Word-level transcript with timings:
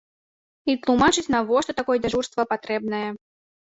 І 0.73 0.77
тлумачыць, 0.85 1.25
навошта 1.35 1.79
такое 1.83 1.97
дзяжурства 2.03 2.51
патрэбнае. 2.59 3.09